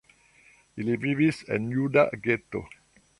Ili 0.83 0.95
vivis 1.03 1.43
en 1.57 1.67
juda 1.75 2.07
geto. 2.29 2.63